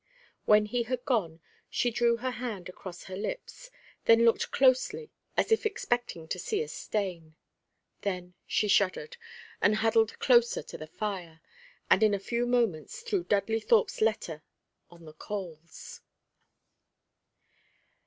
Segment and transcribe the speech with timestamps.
[0.45, 3.69] When he had gone, she drew her hand across her lips,
[4.05, 7.35] then looked closely at it as if expecting to see a stain.
[8.01, 9.17] Then she shuddered,
[9.61, 11.39] and huddled closer to the fire,
[11.87, 14.41] and in a few moments threw Dudley Thorpe's letter
[14.89, 16.01] on the coals.